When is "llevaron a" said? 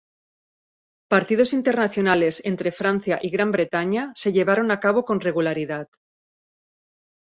4.33-4.79